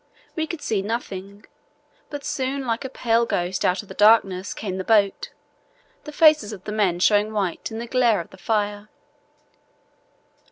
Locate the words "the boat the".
4.79-6.11